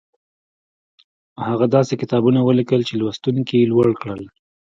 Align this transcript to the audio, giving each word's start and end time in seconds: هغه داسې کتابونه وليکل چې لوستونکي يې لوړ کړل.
هغه 1.47 1.65
داسې 1.75 1.93
کتابونه 2.01 2.39
وليکل 2.43 2.81
چې 2.87 2.93
لوستونکي 3.01 3.55
يې 3.59 3.69
لوړ 3.71 3.87
کړل. 4.01 4.21